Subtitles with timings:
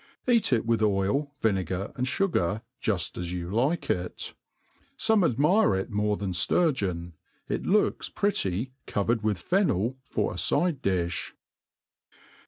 [0.27, 4.33] Eat it with oil, vinegar, and fugar, juit as you like it.
[4.97, 7.13] Some admire it more than fturg^on;
[7.47, 11.33] it look^ pretty covered with fennel for a fide dilh.